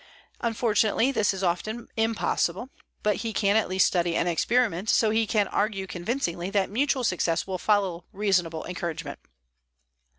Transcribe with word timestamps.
Unfortunately, 0.39 1.11
this 1.11 1.31
is 1.31 1.43
often 1.43 1.87
impossible, 1.95 2.69
but 3.03 3.17
he 3.17 3.31
can 3.33 3.55
at 3.55 3.69
least 3.69 3.85
study 3.85 4.15
and 4.15 4.27
experiment 4.27 4.89
so 4.89 5.11
he 5.11 5.27
can 5.27 5.47
argue 5.49 5.85
convincingly 5.85 6.49
that 6.49 6.71
mutual 6.71 7.03
success 7.03 7.45
will 7.45 7.59
follow 7.59 8.05
reasonable 8.11 8.65
encouragement. 8.65 9.19